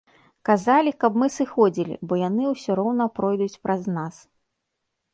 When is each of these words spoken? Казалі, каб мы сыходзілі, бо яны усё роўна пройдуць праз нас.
Казалі, 0.47 0.93
каб 1.03 1.19
мы 1.25 1.27
сыходзілі, 1.35 1.95
бо 2.09 2.13
яны 2.23 2.43
усё 2.55 2.71
роўна 2.83 3.11
пройдуць 3.21 3.55
праз 3.67 3.81
нас. 3.99 4.15